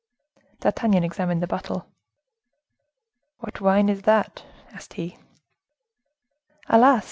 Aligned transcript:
D'Artagnan 0.61 1.03
examined 1.03 1.43
the 1.43 1.45
bottle. 1.45 1.85
"What 3.37 3.61
wine 3.61 3.87
is 3.87 4.01
that?" 4.01 4.43
asked 4.73 4.93
he. 4.95 5.19
"Alas! 6.67 6.99